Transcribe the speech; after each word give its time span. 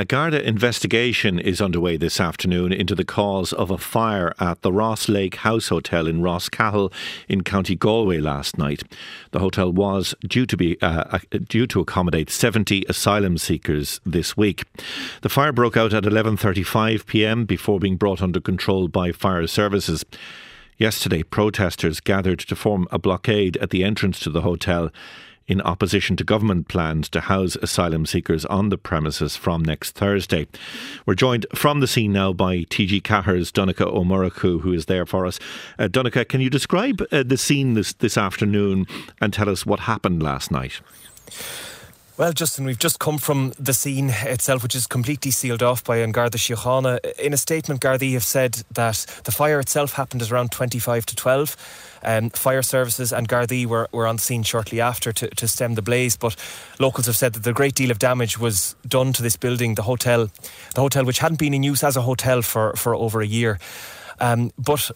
A 0.00 0.04
Garda 0.06 0.42
investigation 0.42 1.38
is 1.38 1.60
underway 1.60 1.98
this 1.98 2.22
afternoon 2.22 2.72
into 2.72 2.94
the 2.94 3.04
cause 3.04 3.52
of 3.52 3.70
a 3.70 3.76
fire 3.76 4.32
at 4.40 4.62
the 4.62 4.72
Ross 4.72 5.10
Lake 5.10 5.34
House 5.34 5.68
Hotel 5.68 6.06
in 6.06 6.22
Ross 6.22 6.48
Rosscahill 6.48 6.90
in 7.28 7.42
County 7.42 7.76
Galway 7.76 8.16
last 8.16 8.56
night. 8.56 8.82
The 9.32 9.40
hotel 9.40 9.70
was 9.70 10.14
due 10.26 10.46
to 10.46 10.56
be 10.56 10.80
uh, 10.80 11.18
due 11.46 11.66
to 11.66 11.80
accommodate 11.80 12.30
70 12.30 12.86
asylum 12.88 13.36
seekers 13.36 14.00
this 14.06 14.38
week. 14.38 14.64
The 15.20 15.28
fire 15.28 15.52
broke 15.52 15.76
out 15.76 15.92
at 15.92 16.04
11:35 16.04 17.04
p.m. 17.04 17.44
before 17.44 17.78
being 17.78 17.98
brought 17.98 18.22
under 18.22 18.40
control 18.40 18.88
by 18.88 19.12
fire 19.12 19.46
services. 19.46 20.02
Yesterday, 20.78 21.22
protesters 21.22 22.00
gathered 22.00 22.38
to 22.38 22.56
form 22.56 22.88
a 22.90 22.98
blockade 22.98 23.58
at 23.58 23.68
the 23.68 23.84
entrance 23.84 24.18
to 24.20 24.30
the 24.30 24.40
hotel 24.40 24.90
in 25.50 25.60
opposition 25.62 26.16
to 26.16 26.22
government 26.22 26.68
plans 26.68 27.08
to 27.08 27.20
house 27.20 27.56
asylum 27.56 28.06
seekers 28.06 28.44
on 28.46 28.68
the 28.68 28.78
premises 28.78 29.34
from 29.34 29.64
next 29.64 29.96
Thursday. 29.96 30.46
We're 31.04 31.14
joined 31.14 31.44
from 31.54 31.80
the 31.80 31.88
scene 31.88 32.12
now 32.12 32.32
by 32.32 32.58
TG 32.58 33.02
Ceathair's 33.02 33.50
Donncha 33.50 33.92
Ó 33.92 34.04
Murchú, 34.04 34.60
who 34.60 34.72
is 34.72 34.86
there 34.86 35.04
for 35.04 35.26
us. 35.26 35.40
Uh, 35.76 35.88
Donncha, 35.88 36.28
can 36.28 36.40
you 36.40 36.50
describe 36.50 37.02
uh, 37.10 37.24
the 37.24 37.36
scene 37.36 37.74
this, 37.74 37.92
this 37.94 38.16
afternoon 38.16 38.86
and 39.20 39.32
tell 39.32 39.48
us 39.48 39.66
what 39.66 39.80
happened 39.80 40.22
last 40.22 40.52
night? 40.52 40.80
Well, 42.20 42.34
Justin, 42.34 42.66
we've 42.66 42.78
just 42.78 42.98
come 42.98 43.16
from 43.16 43.54
the 43.58 43.72
scene 43.72 44.10
itself, 44.10 44.62
which 44.62 44.74
is 44.74 44.86
completely 44.86 45.30
sealed 45.30 45.62
off 45.62 45.82
by 45.82 45.96
An 46.00 46.12
Garda 46.12 46.36
Síochána. 46.36 47.02
In 47.12 47.32
a 47.32 47.38
statement, 47.38 47.80
Gardaí 47.80 48.12
have 48.12 48.24
said 48.24 48.62
that 48.72 49.06
the 49.24 49.32
fire 49.32 49.58
itself 49.58 49.94
happened 49.94 50.20
at 50.20 50.30
around 50.30 50.52
25 50.52 51.06
to 51.06 51.16
12. 51.16 51.56
Um, 52.02 52.28
fire 52.28 52.60
services 52.60 53.10
and 53.10 53.26
Gardaí 53.26 53.64
were, 53.64 53.88
were 53.90 54.06
on 54.06 54.18
scene 54.18 54.42
shortly 54.42 54.82
after 54.82 55.14
to, 55.14 55.28
to 55.28 55.48
stem 55.48 55.76
the 55.76 55.80
blaze, 55.80 56.14
but 56.14 56.36
locals 56.78 57.06
have 57.06 57.16
said 57.16 57.32
that 57.32 57.46
a 57.46 57.54
great 57.54 57.74
deal 57.74 57.90
of 57.90 57.98
damage 57.98 58.38
was 58.38 58.76
done 58.86 59.14
to 59.14 59.22
this 59.22 59.36
building, 59.36 59.76
the 59.76 59.82
hotel, 59.84 60.28
the 60.74 60.82
hotel 60.82 61.06
which 61.06 61.20
hadn't 61.20 61.38
been 61.38 61.54
in 61.54 61.62
use 61.62 61.82
as 61.82 61.96
a 61.96 62.02
hotel 62.02 62.42
for, 62.42 62.74
for 62.76 62.94
over 62.94 63.22
a 63.22 63.26
year. 63.26 63.58
Um, 64.20 64.52
but 64.58 64.90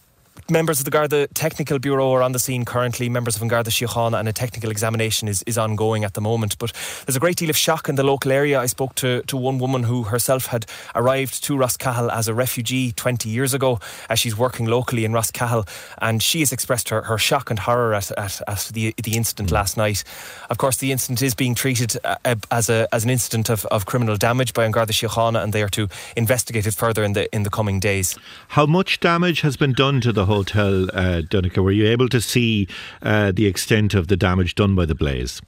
Members 0.51 0.79
of 0.79 0.85
the 0.85 0.91
Garda 0.91 1.27
Technical 1.29 1.79
Bureau 1.79 2.13
are 2.13 2.21
on 2.21 2.33
the 2.33 2.39
scene 2.39 2.67
currently. 2.67 3.09
Members 3.09 3.41
of 3.41 3.49
Garda 3.49 3.71
Síochána 3.71 4.21
and 4.21 4.29
a 4.29 4.33
technical 4.33 4.71
examination 4.71 5.27
is, 5.27 5.43
is 5.47 5.57
ongoing 5.57 6.05
at 6.05 6.13
the 6.13 6.21
moment. 6.21 6.59
But 6.59 6.73
there's 7.07 7.17
a 7.17 7.21
great 7.21 7.39
deal 7.39 7.49
of 7.49 7.57
shock 7.57 7.89
in 7.89 7.95
the 7.95 8.03
local 8.03 8.31
area. 8.31 8.61
I 8.61 8.67
spoke 8.67 8.95
to, 8.97 9.23
to 9.23 9.39
one 9.39 9.59
woman 9.59 9.85
who 9.85 10.03
herself 10.03 10.47
had 10.47 10.67
arrived 10.95 11.43
to 11.45 11.55
Rosscahill 11.55 12.13
as 12.13 12.29
a 12.29 12.35
refugee 12.35 12.93
20 12.93 13.31
years 13.31 13.55
ago 13.55 13.81
as 14.11 14.19
she's 14.19 14.37
working 14.37 14.67
locally 14.67 15.07
in 15.07 15.13
Rosscahill. 15.13 15.67
And 15.97 16.23
she 16.23 16.41
has 16.41 16.53
expressed 16.53 16.91
her, 16.91 17.03
her 17.03 17.17
shock 17.17 17.49
and 17.49 17.61
horror 17.61 17.95
at, 17.95 18.11
at, 18.19 18.43
at 18.47 18.71
the, 18.75 18.95
the 19.03 19.17
incident 19.17 19.51
last 19.51 19.79
night. 19.79 20.05
Of 20.51 20.59
course, 20.59 20.77
the 20.77 20.93
incident 20.93 21.23
is 21.23 21.35
being 21.35 21.55
treated 21.55 21.97
uh, 22.05 22.17
as, 22.51 22.69
a, 22.69 22.87
as 22.93 23.05
an 23.05 23.09
incident 23.09 23.49
of, 23.49 23.65
of 23.67 23.87
criminal 23.87 24.17
damage 24.17 24.53
by 24.53 24.69
Garda 24.69 24.93
Síochána 24.93 25.43
and 25.43 25.55
they 25.55 25.63
are 25.63 25.71
to 25.71 25.89
investigate 26.17 26.67
it 26.67 26.75
further 26.75 27.03
in 27.03 27.15
the, 27.15 27.35
in 27.35 27.45
the 27.45 27.51
coming 27.51 27.81
days. 27.81 28.19
How 28.49 28.67
much 28.67 29.01
damage 29.01 29.41
has 29.41 29.57
been 29.57 29.73
done 29.73 30.03
to 30.03 30.13
the 30.13 30.24
hotel, 30.27 30.85
uh, 30.93 31.23
Donncha? 31.23 31.63
Were 31.63 31.73
you 31.73 31.87
able 31.87 32.09
to 32.09 32.21
see 32.21 32.67
uh, 33.03 33.33
the 33.33 33.47
extent 33.47 33.95
of 33.95 34.09
the 34.09 34.17
damage 34.17 34.55
done 34.55 34.75
by 34.75 34.87
the 34.87 34.95
blaze? 34.95 35.41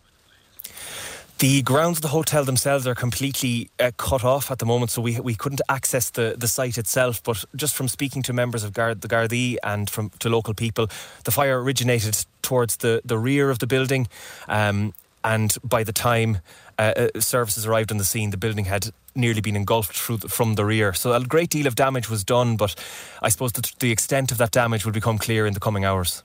The 1.39 1.61
grounds 1.61 1.99
of 1.99 2.03
the 2.03 2.09
hotel 2.09 2.45
themselves 2.45 2.87
are 2.87 2.95
completely 2.95 3.69
uh, 3.79 3.91
cut 3.99 4.25
off 4.25 4.51
at 4.51 4.59
the 4.59 4.65
moment, 4.65 4.91
so 4.91 5.03
we 5.03 5.21
we 5.21 5.35
couldn't 5.35 5.61
access 5.69 6.09
the, 6.09 6.35
the 6.39 6.49
site 6.49 6.79
itself. 6.79 7.23
But 7.23 7.45
just 7.55 7.75
from 7.75 7.89
speaking 7.89 8.23
to 8.23 8.33
members 8.33 8.65
of 8.65 8.73
Guard, 8.73 9.03
the 9.03 9.09
Gardaí 9.09 9.59
and 9.63 9.91
from 9.91 10.09
to 10.21 10.31
local 10.31 10.55
people, 10.55 10.89
the 11.25 11.31
fire 11.31 11.63
originated 11.63 12.25
towards 12.41 12.77
the, 12.77 13.03
the 13.05 13.19
rear 13.19 13.51
of 13.51 13.59
the 13.59 13.67
building, 13.67 14.09
um, 14.49 14.95
and 15.25 15.59
by 15.63 15.85
the 15.85 15.93
time 15.93 16.39
uh, 16.79 17.09
uh 17.15 17.21
services 17.21 17.67
arrived 17.67 17.91
on 17.91 17.99
the 17.99 18.05
scene, 18.05 18.31
the 18.31 18.37
building 18.37 18.67
had 18.67 18.91
nearly 19.15 19.41
been 19.41 19.57
engulfed 19.57 19.97
through 19.97 20.19
the, 20.19 20.29
from 20.29 20.55
the 20.55 20.65
rear. 20.65 20.93
So 20.93 21.13
a 21.13 21.25
great 21.25 21.51
deal 21.51 21.67
of 21.67 21.75
damage 21.75 22.11
was 22.11 22.25
done, 22.25 22.57
but 22.57 22.75
I 23.23 23.29
suppose 23.29 23.53
the, 23.53 23.73
the 23.79 23.91
extent 23.91 24.31
of 24.31 24.39
that 24.39 24.51
damage 24.51 24.85
will 24.85 24.93
become 24.93 25.19
clear 25.19 25.47
in 25.47 25.55
the 25.55 25.61
coming 25.61 25.85
hours. 25.85 26.23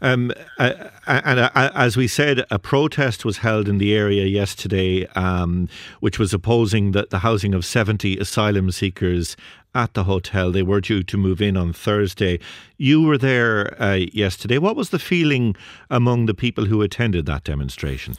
Um, 0.00 0.32
uh, 0.58 0.72
and 1.06 1.40
uh, 1.40 1.50
as 1.54 1.96
we 1.96 2.06
said, 2.06 2.44
a 2.50 2.58
protest 2.58 3.24
was 3.24 3.38
held 3.38 3.68
in 3.68 3.78
the 3.78 3.94
area 3.94 4.26
yesterday, 4.26 5.06
um, 5.16 5.68
which 6.00 6.18
was 6.18 6.32
opposing 6.32 6.92
the, 6.92 7.08
the 7.10 7.20
housing 7.20 7.54
of 7.54 7.64
70 7.64 8.18
asylum 8.18 8.70
seekers 8.70 9.36
at 9.74 9.94
the 9.94 10.04
hotel. 10.04 10.52
They 10.52 10.62
were 10.62 10.80
due 10.80 11.02
to 11.02 11.16
move 11.16 11.42
in 11.42 11.56
on 11.56 11.72
Thursday. 11.72 12.38
You 12.76 13.02
were 13.02 13.18
there 13.18 13.80
uh, 13.82 13.94
yesterday. 14.12 14.58
What 14.58 14.76
was 14.76 14.90
the 14.90 14.98
feeling 14.98 15.56
among 15.90 16.26
the 16.26 16.34
people 16.34 16.66
who 16.66 16.80
attended 16.82 17.26
that 17.26 17.44
demonstration? 17.44 18.16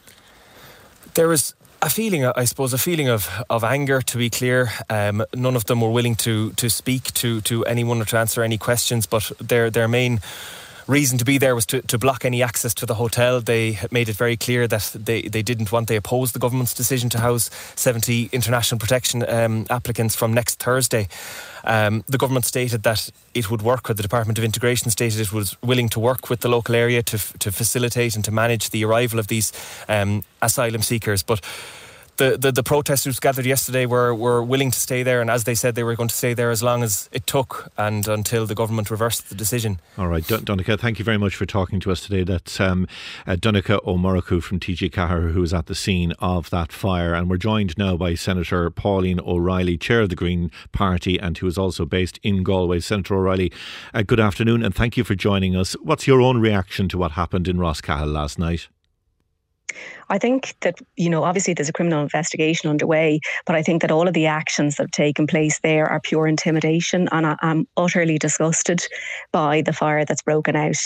There 1.14 1.28
was 1.28 1.56
a 1.82 1.90
feeling, 1.90 2.26
I 2.26 2.46
suppose, 2.46 2.74
a 2.74 2.78
feeling 2.78 3.10
of, 3.10 3.30
of 3.50 3.64
anger. 3.64 4.02
To 4.02 4.18
be 4.18 4.30
clear, 4.30 4.72
um, 4.90 5.24
none 5.34 5.56
of 5.56 5.66
them 5.66 5.82
were 5.82 5.92
willing 5.92 6.16
to 6.16 6.52
to 6.54 6.70
speak 6.70 7.14
to 7.16 7.42
to 7.42 7.66
anyone 7.66 8.02
or 8.02 8.06
to 8.06 8.18
answer 8.18 8.44
any 8.44 8.58
questions. 8.58 9.08
But 9.08 9.32
their 9.40 9.70
their 9.70 9.88
main 9.88 10.20
reason 10.90 11.20
to 11.20 11.26
be 11.26 11.38
there 11.38 11.54
was 11.54 11.68
to, 11.68 11.82
to 11.84 11.98
block 11.98 12.26
any 12.26 12.42
access 12.42 12.74
to 12.74 12.86
the 12.86 12.96
hotel. 12.96 13.40
They 13.40 13.80
made 13.92 14.10
it 14.10 14.16
very 14.16 14.36
clear 14.36 14.68
that 14.68 14.92
they, 14.96 15.22
they 15.22 15.44
didn't 15.44 15.72
want, 15.72 15.88
they 15.88 15.96
opposed 15.96 16.34
the 16.34 16.40
government's 16.40 16.74
decision 16.74 17.10
to 17.12 17.20
house 17.20 17.50
70 17.76 18.30
international 18.32 18.80
protection 18.80 19.24
um, 19.30 19.68
applicants 19.70 20.16
from 20.16 20.34
next 20.34 20.60
Thursday. 20.60 21.08
Um, 21.64 22.04
the 22.08 22.18
government 22.18 22.46
stated 22.46 22.84
that 22.84 23.12
it 23.36 23.52
would 23.52 23.62
work, 23.62 23.90
or 23.90 23.94
the 23.94 24.02
Department 24.02 24.40
of 24.40 24.44
Integration 24.44 24.90
stated 24.90 25.22
it 25.22 25.32
was 25.32 25.56
willing 25.62 25.90
to 25.90 26.00
work 26.00 26.30
with 26.30 26.40
the 26.40 26.50
local 26.50 26.76
area 26.76 27.04
to, 27.04 27.18
to 27.40 27.52
facilitate 27.52 28.16
and 28.16 28.26
to 28.26 28.32
manage 28.32 28.72
the 28.72 28.84
arrival 28.84 29.20
of 29.20 29.28
these 29.28 29.54
um, 29.88 30.24
asylum 30.42 30.82
seekers. 30.82 31.22
But 31.22 31.42
the, 32.20 32.38
the, 32.38 32.52
the 32.52 32.64
protesters 32.64 33.20
gathered 33.20 33.46
yesterday 33.46 33.86
were, 33.86 34.14
were 34.14 34.44
willing 34.44 34.72
to 34.72 34.80
stay 34.80 35.04
there, 35.04 35.22
and 35.22 35.32
as 35.32 35.46
they 35.46 35.56
said, 35.56 35.76
they 35.76 35.84
were 35.84 35.96
going 35.96 36.10
to 36.10 36.16
stay 36.16 36.34
there 36.34 36.52
as 36.52 36.62
long 36.62 36.84
as 36.84 37.10
it 37.12 37.26
took 37.26 37.72
and 37.78 38.08
until 38.08 38.46
the 38.46 38.54
government 38.54 38.92
reversed 38.92 39.30
the 39.30 39.36
decision. 39.36 39.80
All 39.98 40.08
right, 40.08 40.26
Don- 40.28 40.42
Donncha, 40.42 40.80
thank 40.80 41.00
you 41.00 41.06
very 41.06 41.18
much 41.18 41.36
for 41.36 41.46
talking 41.46 41.80
to 41.80 41.92
us 41.92 42.02
today. 42.02 42.24
That's 42.24 42.60
um, 42.60 42.88
uh, 43.26 43.36
Donncha 43.36 43.80
Ó 43.86 44.42
from 44.42 44.60
TG 44.60 44.92
Ceathair, 44.92 45.32
who 45.32 45.42
was 45.42 45.54
at 45.54 45.68
the 45.68 45.76
scene 45.76 46.12
of 46.20 46.50
that 46.50 46.72
fire. 46.72 47.14
And 47.14 47.30
we're 47.30 47.38
joined 47.38 47.78
now 47.78 47.96
by 47.96 48.16
Senator 48.16 48.70
Pauline 48.70 49.20
O'Reilly, 49.22 49.78
Chair 49.78 50.02
of 50.02 50.10
the 50.10 50.16
Green 50.16 50.52
Party, 50.72 51.18
and 51.18 51.38
who 51.38 51.48
is 51.48 51.58
also 51.58 51.86
based 51.86 52.20
in 52.24 52.44
Galway. 52.44 52.80
Senator 52.82 53.16
O'Reilly, 53.16 53.52
uh, 53.94 54.04
good 54.04 54.20
afternoon, 54.20 54.64
and 54.64 54.76
thank 54.76 54.98
you 54.98 55.04
for 55.04 55.16
joining 55.16 55.56
us. 55.56 55.74
What's 55.82 56.08
your 56.08 56.22
own 56.22 56.40
reaction 56.40 56.90
to 56.90 56.98
what 56.98 57.12
happened 57.12 57.48
in 57.48 57.58
Rosscahill 57.58 58.12
last 58.12 58.38
night? 58.38 58.68
I 60.10 60.18
think 60.18 60.56
that, 60.62 60.80
you 60.96 61.10
know, 61.10 61.24
obviously 61.24 61.54
there's 61.54 61.70
a 61.70 61.74
criminal 61.74 62.02
investigation 62.02 62.70
underway, 62.70 63.20
but 63.46 63.56
I 63.56 63.62
think 63.62 63.82
that 63.82 63.92
all 63.92 64.08
of 64.08 64.14
the 64.14 64.26
actions 64.26 64.76
that 64.76 64.84
have 64.84 64.92
taken 64.92 65.28
place 65.28 65.60
there 65.60 65.86
are 65.86 66.00
pure 66.00 66.28
intimidation. 66.28 67.08
And 67.12 67.28
I, 67.28 67.36
am 67.42 67.68
utterly 67.78 68.18
disgusted 68.18 68.86
by 69.32 69.62
the 69.62 69.74
fire 69.74 70.06
that's 70.06 70.24
broken 70.24 70.56
out. 70.56 70.78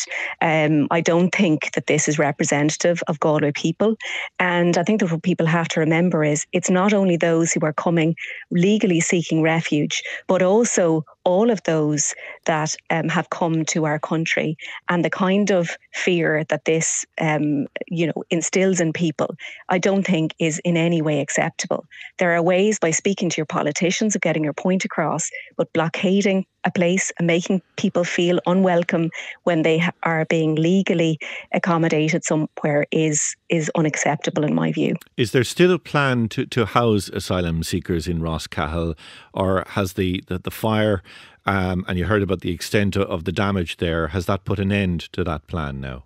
Um, 0.42 0.88
I 0.92 1.02
don't 1.02 1.34
think 1.34 1.72
that 1.74 1.88
this 1.88 2.08
is 2.08 2.20
representative 2.20 3.02
of 3.08 3.20
Galway 3.20 3.52
people. 3.54 3.96
And 4.40 4.78
I 4.78 4.84
think 4.84 5.00
that 5.00 5.12
what 5.12 5.24
people 5.24 5.46
have 5.46 5.68
to 5.70 5.80
remember 5.80 6.24
is 6.24 6.46
it's 6.52 6.70
not 6.70 6.94
only 6.94 7.18
those 7.18 7.54
who 7.54 7.62
are 7.62 7.74
coming 7.74 8.16
legally 8.52 9.00
seeking 9.00 9.42
refuge, 9.42 10.04
but 10.28 10.42
also 10.42 11.06
all 11.26 11.50
of 11.50 11.64
those 11.64 12.14
that 12.46 12.76
um, 12.90 13.10
have 13.10 13.30
come 13.30 13.66
to 13.66 13.86
our 13.86 14.00
country 14.00 14.58
and 14.90 15.04
the 15.04 15.10
kind 15.10 15.52
of 15.52 15.78
fear 15.94 16.44
that 16.46 16.66
this, 16.66 17.06
um, 17.20 17.68
you 17.88 18.08
know, 18.08 18.24
instills 18.30 18.80
in 18.80 18.94
people, 18.94 19.36
I 19.70 19.78
don't 19.78 20.06
think 20.06 20.36
is 20.40 20.60
in 20.60 20.78
any 20.78 21.02
way 21.02 21.20
acceptable. 21.20 21.86
There 22.20 22.36
are 22.36 22.42
ways 22.42 22.80
by 22.80 22.92
speaking 22.92 23.30
to 23.30 23.38
your 23.38 23.46
politicians 23.46 24.16
of 24.16 24.22
getting 24.22 24.44
your 24.44 24.54
point 24.54 24.86
across, 24.86 25.30
but 25.58 25.72
blockading 25.74 26.46
a 26.66 26.72
place 26.72 27.12
and 27.18 27.28
making 27.28 27.62
people 27.76 28.04
feel 28.04 28.40
unwelcome 28.46 29.10
when 29.44 29.64
they 29.64 29.84
are 30.04 30.26
being 30.26 30.56
legally 30.56 31.20
accommodated 31.54 32.24
somewhere 32.24 32.86
is 32.92 33.36
is 33.50 33.72
unacceptable 33.76 34.44
in 34.44 34.54
my 34.54 34.72
view. 34.72 34.96
Is 35.18 35.32
there 35.32 35.44
still 35.44 35.74
a 35.74 35.80
plan 35.80 36.30
to, 36.30 36.46
to 36.48 36.66
house 36.66 37.10
asylum 37.10 37.64
seekers 37.64 38.08
in 38.08 38.20
Rosscahill, 38.20 38.98
or 39.34 39.64
has 39.70 39.94
the 39.94 40.24
the, 40.28 40.40
the 40.40 40.52
fire 40.52 41.04
um, 41.46 41.84
and 41.88 41.98
you 41.98 42.06
heard 42.06 42.24
about 42.24 42.42
the 42.42 42.52
extent 42.52 42.96
of 42.98 43.24
the 43.26 43.32
damage 43.32 43.78
there? 43.78 44.08
Has 44.08 44.26
that 44.26 44.46
put 44.46 44.60
an 44.60 44.72
end 44.72 45.02
to 45.14 45.24
that 45.24 45.48
plan 45.48 45.82
now? 45.82 46.06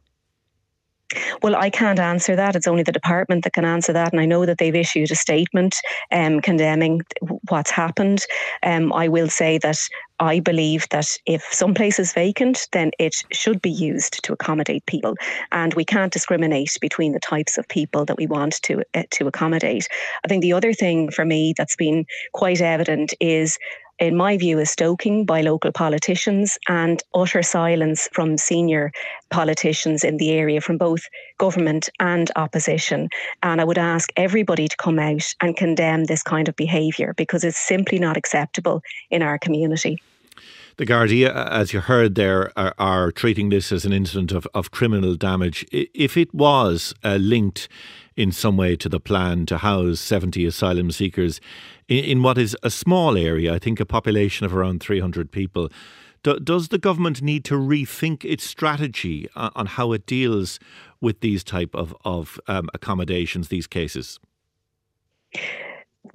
Well, 1.42 1.56
I 1.56 1.70
can't 1.70 2.00
answer 2.00 2.36
that. 2.36 2.56
It's 2.56 2.68
only 2.68 2.84
the 2.84 2.92
department 2.92 3.44
that 3.44 3.54
can 3.54 3.66
answer 3.66 3.94
that. 3.94 4.12
And 4.12 4.22
I 4.22 4.26
know 4.26 4.46
that 4.46 4.58
they've 4.58 4.76
issued 4.76 5.12
a 5.12 5.16
statement 5.16 5.76
um, 6.12 6.42
condemning 6.42 7.02
what's 7.50 7.72
happened. 7.72 8.26
Um, 8.64 8.92
I 8.92 9.08
will 9.08 9.30
say 9.30 9.58
that 9.60 9.80
I 10.20 10.40
believe 10.40 10.88
that 10.90 11.08
if 11.26 11.44
some 11.52 11.74
place 11.74 12.00
is 12.00 12.12
vacant, 12.14 12.68
then 12.72 12.92
it 13.00 13.16
should 13.32 13.62
be 13.62 13.70
used 13.70 14.24
to 14.24 14.34
accommodate 14.34 14.86
people, 14.88 15.16
and 15.52 15.74
we 15.76 15.86
can't 15.86 16.12
discriminate 16.12 16.76
between 16.82 17.12
the 17.12 17.20
types 17.20 17.58
of 17.58 17.68
people 17.68 18.04
that 18.06 18.18
we 18.18 18.26
want 18.26 18.60
to 18.64 18.82
uh, 18.96 19.04
to 19.12 19.28
accommodate. 19.28 19.88
I 20.26 20.28
think 20.28 20.42
the 20.42 20.54
other 20.54 20.74
thing 20.74 21.12
for 21.12 21.24
me 21.24 21.54
that's 21.56 21.76
been 21.76 22.06
quite 22.34 22.62
evident 22.62 23.14
is 23.20 23.60
in 24.00 24.16
my 24.16 24.38
view, 24.38 24.60
is 24.60 24.72
stoking 24.72 25.26
by 25.26 25.42
local 25.42 25.72
politicians 25.72 26.58
and 26.68 27.02
utter 27.14 27.44
silence 27.44 28.08
from 28.12 28.38
senior 28.38 28.92
politicians 29.30 30.04
in 30.04 30.18
the 30.18 30.32
area 30.32 30.62
from 30.62 30.78
both 30.78 31.02
government 31.38 31.90
and 32.00 32.32
opposition. 32.36 33.10
And 33.44 33.60
I 33.60 33.64
would 33.64 33.78
ask 33.78 34.10
everybody 34.16 34.68
to 34.68 34.78
come 34.78 35.00
out 35.00 35.34
and 35.42 35.58
condemn 35.58 36.06
this 36.06 36.24
kind 36.24 36.48
of 36.48 36.56
behaviour 36.56 37.14
because 37.18 37.44
it's 37.44 37.58
simply 37.58 38.00
not 38.00 38.18
acceptable 38.18 38.82
in 39.10 39.22
our 39.22 39.38
community. 39.38 40.02
The 40.78 40.86
Gardaí, 40.86 41.28
as 41.28 41.74
you 41.74 41.80
heard 41.80 42.14
there, 42.14 42.52
are, 42.56 42.76
are, 42.78 43.12
treating 43.12 43.50
this 43.50 43.72
as 43.72 43.84
an 43.84 43.94
incident 43.94 44.32
of, 44.32 44.48
of 44.54 44.70
criminal 44.70 45.16
damage. 45.16 45.66
If 45.72 46.16
it 46.16 46.32
was 46.36 46.94
uh, 47.04 47.16
linked 47.16 47.68
in 48.18 48.32
some 48.32 48.58
way 48.58 48.76
to 48.76 48.90
the 48.90 49.00
plan 49.00 49.46
to 49.46 49.60
house 49.60 50.02
70 50.02 50.46
asylum 50.46 50.92
seekers 50.92 51.40
in, 51.88 52.04
in 52.04 52.24
what 52.24 52.38
is 52.38 52.58
a 52.64 52.70
small 52.70 53.18
area, 53.18 53.54
I 53.54 53.60
think 53.60 53.80
a 53.80 53.86
population 53.86 54.46
of 54.46 54.56
around 54.56 54.82
300 54.82 55.32
people, 55.32 55.70
do, 56.24 56.40
does 56.40 56.70
the 56.70 56.78
government 56.78 57.22
need 57.22 57.46
to 57.46 57.54
rethink 57.54 58.26
its 58.26 58.44
strategy 58.44 59.30
on, 59.36 59.52
on 59.56 59.66
how 59.68 59.94
it 59.94 60.06
deals 60.06 60.60
with 61.00 61.22
these 61.22 61.44
type 61.44 61.74
of, 61.74 61.96
of 62.04 62.40
um, 62.48 62.70
accommodations, 62.74 63.48
these 63.48 63.68
cases? 63.68 64.20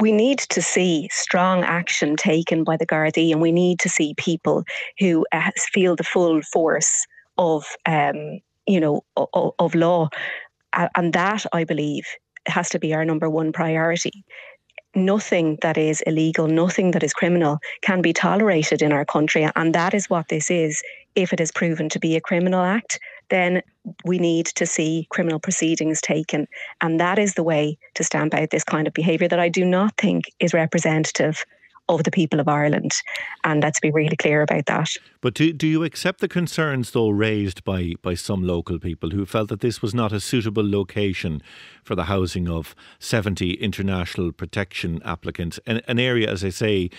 we 0.00 0.10
need 0.10 0.38
to 0.38 0.62
see 0.62 1.08
strong 1.12 1.62
action 1.64 2.16
taken 2.16 2.64
by 2.64 2.76
the 2.76 2.87
Gardaí, 2.87 3.31
and 3.31 3.40
we 3.40 3.52
need 3.52 3.78
to 3.81 3.88
see 3.88 4.14
people 4.14 4.64
who 4.98 5.26
uh, 5.32 5.50
feel 5.72 5.96
the 5.96 6.05
full 6.05 6.40
force 6.43 7.06
of, 7.38 7.64
um, 7.87 8.40
you 8.66 8.81
know, 8.81 9.05
of, 9.16 9.52
of 9.58 9.75
law, 9.75 10.08
and 10.72 11.12
that 11.12 11.46
I 11.52 11.64
believe 11.64 12.04
has 12.46 12.69
to 12.70 12.78
be 12.78 12.92
our 12.92 13.04
number 13.04 13.30
one 13.30 13.52
priority 13.52 14.24
nothing 14.94 15.58
that 15.62 15.78
is 15.78 16.02
illegal, 16.02 16.46
nothing 16.46 16.90
that 16.92 17.02
is 17.02 17.14
criminal 17.14 17.58
can 17.82 18.02
be 18.02 18.12
tolerated 18.12 18.82
in 18.82 18.92
our 18.92 19.04
country. 19.04 19.48
And 19.56 19.74
that 19.74 19.94
is 19.94 20.10
what 20.10 20.28
this 20.28 20.50
is. 20.50 20.82
If 21.14 21.32
it 21.32 21.40
is 21.40 21.52
proven 21.52 21.88
to 21.90 21.98
be 21.98 22.16
a 22.16 22.20
criminal 22.20 22.62
act, 22.62 22.98
then 23.30 23.62
we 24.04 24.19
need 24.19 24.46
to 24.46 24.66
see 24.66 25.06
criminal 25.10 25.38
proceedings 25.38 26.00
taken. 26.00 26.46
And 26.80 27.00
that 27.00 27.19
is 27.19 27.34
the 27.34 27.42
way 27.42 27.78
to 27.94 28.04
stamp 28.04 28.34
out 28.34 28.50
this 28.50 28.64
kind 28.64 28.86
of 28.86 28.94
behaviour 28.94 29.28
that 29.28 29.40
I 29.40 29.48
do 29.48 29.64
not 29.64 29.96
think 29.96 30.24
is 30.40 30.54
representative 30.54 31.44
of 31.88 32.05
the 32.05 32.11
people 32.11 32.40
of 32.40 32.49
Ireland. 32.49 32.93
And 33.44 33.62
let's 33.62 33.81
be 33.81 33.90
really 33.90 34.17
clear 34.17 34.43
about 34.43 34.67
that. 34.67 34.88
But 35.20 35.34
do, 35.34 35.52
do 35.52 35.67
you 35.67 35.84
accept 35.84 36.20
the 36.20 36.29
concerns, 36.29 36.93
though, 36.93 37.11
raised 37.11 37.64
by, 37.64 37.94
by 38.02 38.14
some 38.14 38.43
local 38.43 38.79
people 38.79 39.11
who 39.11 39.26
felt 39.26 39.49
that 39.49 39.61
this 39.61 39.82
was 39.82 39.94
not 39.94 40.12
a 40.12 40.20
suitable 40.20 40.69
location 40.69 41.43
for 41.82 41.94
the 41.94 42.05
housing 42.05 42.49
of 42.49 42.75
70 42.99 43.55
international 43.55 44.32
protection 44.32 45.00
applicants? 45.05 45.58
An, 45.67 45.81
an 45.87 45.99
area, 45.99 46.31
as 46.31 46.44
I 46.44 46.50
say, 46.50 46.90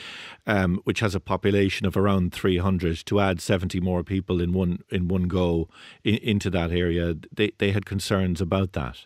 um, 0.46 0.80
which 0.84 1.00
has 1.00 1.16
a 1.16 1.20
population 1.20 1.86
of 1.86 1.98
around 1.98 2.34
300, 2.34 3.06
to 3.06 3.20
add 3.20 3.42
70 3.42 3.80
more 3.80 4.04
people 4.04 4.42
in 4.42 4.54
one, 4.54 4.80
in 4.90 5.08
one 5.08 5.24
go 5.24 5.70
in, 6.04 6.16
into 6.16 6.50
that 6.50 6.72
area, 6.72 7.16
they, 7.34 7.52
they 7.58 7.72
had 7.72 7.86
concerns 7.86 8.42
about 8.42 8.74
that. 8.74 9.06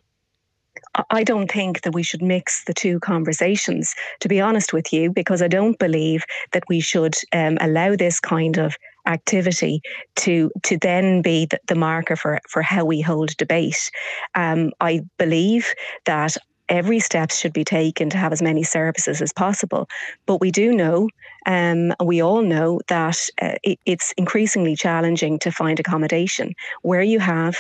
I 1.10 1.24
don't 1.24 1.52
think 1.52 1.82
that 1.82 1.94
we 1.94 2.04
should 2.04 2.22
mix 2.22 2.64
the 2.66 2.74
two 2.74 3.00
conversations, 3.00 3.94
to 4.20 4.28
be 4.28 4.42
honest 4.42 4.74
with 4.74 4.92
you, 4.92 5.12
because 5.12 5.42
I 5.42 5.48
don't 5.48 5.78
believe 5.80 6.26
that 6.52 6.64
we 6.70 6.80
should 6.80 7.16
um, 7.34 7.58
allow 7.62 7.96
this 7.96 8.20
kind 8.20 8.58
of 8.58 8.76
activity 9.06 9.82
to 10.18 10.52
to 10.64 10.78
then 10.78 11.22
be 11.22 11.46
the, 11.46 11.60
the 11.68 11.76
marker 11.76 12.16
for 12.16 12.40
for 12.50 12.62
how 12.62 12.84
we 12.84 13.02
hold 13.02 13.38
debate. 13.38 13.90
Um, 14.36 14.72
I 14.82 15.02
believe 15.18 15.74
that 16.06 16.36
every 16.70 17.00
step 17.00 17.32
should 17.32 17.54
be 17.54 17.64
taken 17.64 18.10
to 18.10 18.18
have 18.18 18.34
as 18.34 18.42
many 18.42 18.64
services 18.64 19.22
as 19.22 19.32
possible. 19.32 19.88
But 20.26 20.42
we 20.42 20.52
do 20.52 20.74
know, 20.74 21.10
um, 21.46 21.94
we 22.04 22.22
all 22.22 22.42
know 22.42 22.82
that 22.88 23.26
uh, 23.42 23.56
it, 23.64 23.80
it's 23.86 24.14
increasingly 24.18 24.76
challenging 24.76 25.40
to 25.40 25.52
find 25.52 25.80
accommodation 25.80 26.54
where 26.82 27.02
you 27.02 27.20
have 27.20 27.58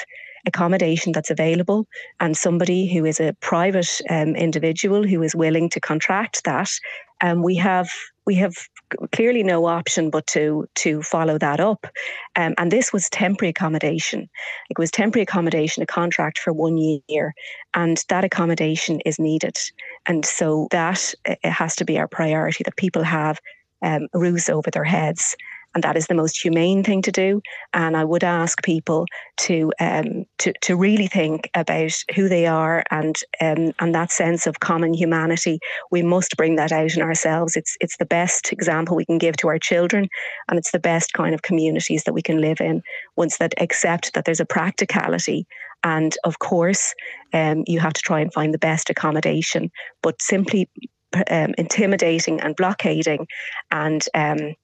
accommodation 0.48 1.12
that's 1.12 1.30
available 1.30 1.86
and 2.20 2.36
somebody 2.36 2.92
who 2.92 3.06
is 3.06 3.20
a 3.20 3.36
private 3.42 4.02
um, 4.10 4.36
individual 4.36 5.04
who 5.04 5.22
is 5.22 5.36
willing 5.36 5.70
to 5.70 5.80
contract 5.80 6.44
that, 6.46 6.70
um, 7.22 7.44
we 7.44 7.56
have 7.56 7.90
we 8.26 8.36
have 8.36 8.56
clearly 9.12 9.42
no 9.44 9.66
option 9.66 10.10
but 10.10 10.28
to 10.28 10.68
to 10.76 11.02
follow 11.02 11.38
that 11.38 11.60
up. 11.60 11.88
Um, 12.36 12.54
and 12.58 12.72
this 12.72 12.94
was 12.94 13.10
temporary 13.10 13.50
accommodation. 13.50 14.30
It 14.70 14.78
was 14.78 14.92
temporary 14.92 15.24
accommodation, 15.24 15.84
a 15.84 15.88
contract 15.88 16.40
for 16.40 16.54
one 16.54 16.78
year, 17.08 17.34
and 17.74 18.04
that 18.10 18.24
accommodation 18.24 19.00
is 19.02 19.20
needed. 19.20 19.58
And 20.06 20.26
so 20.26 20.68
that 20.72 21.14
it 21.26 21.50
has 21.50 21.76
to 21.78 21.86
be 21.86 21.98
our 21.98 22.08
priority 22.08 22.64
that 22.64 22.78
people 22.78 23.04
have 23.04 23.40
um, 23.82 24.08
roofs 24.14 24.50
over 24.50 24.70
their 24.72 24.84
heads 24.84 25.36
and 25.78 25.84
that 25.84 25.96
is 25.96 26.08
the 26.08 26.16
most 26.16 26.42
humane 26.42 26.84
thing 26.84 27.04
to 27.04 27.12
do. 27.12 27.40
And 27.72 27.96
I 27.96 28.04
would 28.04 28.24
ask 28.24 28.64
people 28.64 29.06
to 29.42 29.72
um, 29.80 30.26
to 30.40 30.52
to 30.64 30.76
really 30.76 31.06
think 31.06 31.52
about 31.54 31.94
who 32.16 32.28
they 32.28 32.48
are 32.48 32.84
and 32.90 33.16
um, 33.42 33.74
and 33.80 33.94
that 33.94 34.12
sense 34.12 34.48
of 34.48 34.60
common 34.60 34.96
humanity. 34.96 35.60
We 35.92 36.02
must 36.02 36.36
bring 36.36 36.56
that 36.56 36.72
out 36.72 36.96
in 36.96 37.04
ourselves. 37.04 37.56
It's 37.56 37.78
it's 37.80 37.98
the 37.98 38.08
best 38.08 38.52
example 38.52 38.98
we 38.98 39.06
can 39.06 39.20
give 39.20 39.38
to 39.38 39.50
our 39.50 39.60
children, 39.60 40.10
and 40.50 40.58
it's 40.58 40.72
the 40.72 40.80
best 40.80 41.14
kind 41.14 41.36
of 41.36 41.44
communities 41.44 42.06
that 42.06 42.14
we 42.14 42.24
can 42.24 42.42
live 42.42 42.60
in. 42.60 42.82
Once 43.16 43.38
that 43.38 43.54
accept 43.62 44.16
that 44.16 44.26
there's 44.26 44.40
a 44.40 44.46
practicality 44.46 45.46
and 45.84 46.18
of 46.24 46.40
course, 46.40 46.96
um, 47.34 47.64
you 47.68 47.80
have 47.80 47.94
to 47.94 48.02
try 48.02 48.20
and 48.20 48.34
find 48.34 48.52
the 48.52 48.58
best 48.58 48.90
accommodation. 48.90 49.70
But 50.02 50.24
simply 50.24 50.68
um, 51.30 51.54
intimidating 51.56 52.42
and 52.42 52.56
blockading 52.56 53.28
and 53.70 54.04
um, 54.16 54.56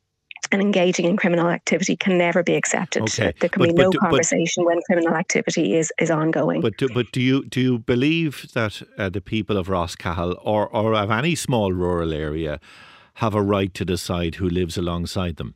and 0.53 0.61
engaging 0.61 1.05
in 1.05 1.17
criminal 1.17 1.50
activity 1.50 1.97
can 1.97 2.17
never 2.17 2.44
be 2.44 2.53
accepted. 2.53 3.01
Okay. 3.01 3.33
There 3.39 3.50
can 3.50 3.59
but, 3.59 3.75
be 3.75 3.83
no 3.83 3.89
conversation 3.91 4.63
when 4.63 4.79
criminal 4.85 5.15
activity 5.15 5.75
is, 5.75 5.91
is 6.00 6.11
ongoing. 6.11 6.61
But 6.61 6.77
do, 6.77 6.88
but 6.94 7.11
do 7.11 7.19
you 7.19 7.44
do 7.45 7.59
you 7.59 7.79
believe 7.79 8.45
that 8.53 8.81
uh, 8.97 9.09
the 9.09 9.19
people 9.19 9.57
of 9.57 9.67
Rosscahill 9.67 10.39
or 10.44 10.69
or 10.69 10.94
of 10.94 11.09
any 11.09 11.35
small 11.35 11.73
rural 11.73 12.13
area 12.13 12.59
have 13.15 13.33
a 13.33 13.41
right 13.41 13.73
to 13.73 13.83
decide 13.83 14.35
who 14.35 14.47
lives 14.47 14.77
alongside 14.77 15.38
them? 15.38 15.55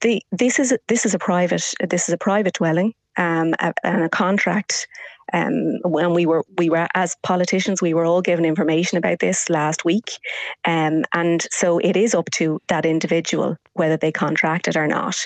The, 0.00 0.22
this 0.32 0.58
is 0.58 0.72
a, 0.72 0.78
this 0.88 1.06
is 1.06 1.14
a 1.14 1.18
private 1.18 1.64
this 1.88 2.08
is 2.08 2.14
a 2.14 2.18
private 2.18 2.54
dwelling 2.54 2.94
um, 3.18 3.54
and 3.60 4.02
a 4.02 4.08
contract 4.08 4.88
um, 5.32 5.78
when 5.84 6.12
we 6.14 6.26
were 6.26 6.44
we 6.58 6.70
were 6.70 6.86
as 6.94 7.16
politicians 7.22 7.80
we 7.80 7.94
were 7.94 8.04
all 8.04 8.22
given 8.22 8.44
information 8.44 8.98
about 8.98 9.18
this 9.20 9.48
last 9.48 9.84
week. 9.84 10.10
Um, 10.64 11.04
and 11.12 11.46
so 11.50 11.78
it 11.78 11.96
is 11.96 12.14
up 12.14 12.30
to 12.32 12.60
that 12.68 12.86
individual 12.86 13.56
whether 13.74 13.96
they 13.96 14.12
contract 14.12 14.68
it 14.68 14.76
or 14.76 14.86
not. 14.86 15.16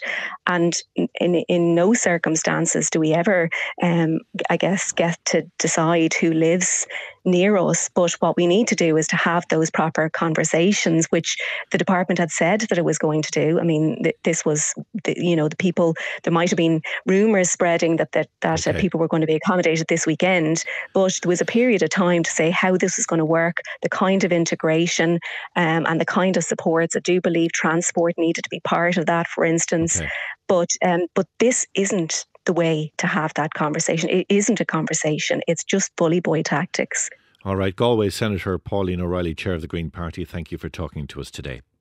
And 0.47 0.75
in 1.21 1.37
in 1.49 1.75
no 1.75 1.95
circumstances 1.95 2.91
do 2.91 3.01
we 3.01 3.13
ever 3.13 3.51
um, 3.83 4.21
I 4.51 4.57
guess 4.57 4.93
get 4.93 5.19
to 5.27 5.43
decide 5.59 6.15
who 6.15 6.33
lives 6.33 6.87
near 7.31 7.57
us. 7.57 7.89
But 7.95 8.13
what 8.21 8.37
we 8.37 8.47
need 8.47 8.69
to 8.69 8.75
do 8.75 8.97
is 8.97 9.07
to 9.09 9.17
have 9.17 9.45
those 9.49 9.71
proper 9.71 10.09
conversations, 10.09 11.07
which 11.11 11.37
the 11.71 11.79
department 11.79 12.19
had 12.19 12.31
said 12.31 12.63
that 12.63 12.79
it 12.79 12.85
was 12.85 12.99
going 12.99 13.23
to 13.23 13.31
do. 13.31 13.61
I 13.61 13.63
mean, 13.63 14.03
th- 14.03 14.17
this 14.25 14.45
was, 14.45 14.75
the, 15.05 15.15
you 15.17 15.37
know, 15.37 15.49
the 15.49 15.57
people. 15.57 15.95
There 16.25 16.33
might 16.33 16.51
have 16.51 16.57
been 16.57 16.83
rumours 17.07 17.51
spreading 17.51 17.97
that 17.97 18.13
that, 18.13 18.29
that 18.41 18.67
uh, 18.67 18.71
okay. 18.71 18.79
uh, 18.79 18.81
people 18.81 19.01
were 19.01 19.09
going 19.09 19.21
to 19.21 19.27
be 19.27 19.37
accommodated 19.37 19.87
this 19.89 20.07
weekend, 20.07 20.65
but 20.95 21.19
there 21.23 21.29
was 21.29 21.41
a 21.41 21.45
period 21.45 21.83
of 21.83 21.91
time 21.91 22.23
to 22.23 22.31
say 22.31 22.51
how 22.51 22.77
this 22.77 22.97
was 22.97 23.07
going 23.07 23.19
to 23.19 23.25
work, 23.25 23.63
the 23.83 23.89
kind 23.89 24.25
of 24.25 24.33
integration, 24.33 25.19
um, 25.57 25.87
and 25.87 26.01
the 26.01 26.07
kind 26.07 26.37
of 26.37 26.45
supports. 26.45 26.97
I 26.97 27.01
do 27.01 27.21
believe 27.21 27.53
transport 27.53 28.15
needed 28.19 28.43
to 28.45 28.51
be 28.51 28.61
part 28.61 28.97
of 28.97 29.07
that, 29.07 29.27
for 29.29 29.45
instance. 29.45 30.01
Okay. 30.01 30.09
But 30.49 30.71
um, 30.83 31.07
but 31.15 31.27
this 31.39 31.67
isn't 31.75 32.25
the 32.49 32.53
way 32.55 32.91
to 32.97 33.07
have 33.07 33.33
that 33.35 33.53
conversation. 33.53 34.09
It 34.09 34.27
isn't 34.29 34.59
a 34.59 34.65
conversation, 34.65 35.43
it's 35.47 35.63
just 35.63 35.95
bully 35.95 36.19
boy 36.19 36.43
tactics. 36.43 37.11
All 37.45 37.55
right, 37.55 37.77
Galway 37.77 38.09
Senator 38.09 38.59
Pauline 38.59 39.01
O'Reilly, 39.01 39.35
Chair 39.35 39.53
of 39.53 39.61
the 39.61 39.69
Green 39.69 39.91
Party, 39.91 40.25
thank 40.25 40.51
you 40.51 40.59
for 40.59 40.69
talking 40.69 41.07
to 41.09 41.21
us 41.21 41.31
today. 41.31 41.61